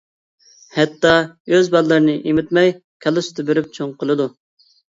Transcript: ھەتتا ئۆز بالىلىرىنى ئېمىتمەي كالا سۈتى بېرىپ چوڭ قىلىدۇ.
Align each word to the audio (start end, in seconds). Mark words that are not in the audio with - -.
ھەتتا 0.77 1.11
ئۆز 1.51 1.69
بالىلىرىنى 1.77 2.17
ئېمىتمەي 2.31 2.73
كالا 3.07 3.27
سۈتى 3.29 3.49
بېرىپ 3.51 3.73
چوڭ 3.79 3.97
قىلىدۇ. 4.01 4.31